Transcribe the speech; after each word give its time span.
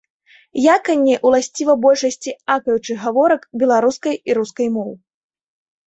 Яканне 0.75 1.15
ўласціва 1.27 1.77
большасці 1.85 2.35
акаючых 2.55 2.97
гаворак 3.07 3.41
беларускай 3.61 4.15
і 4.29 4.41
рускай 4.43 4.67
моў. 4.77 4.91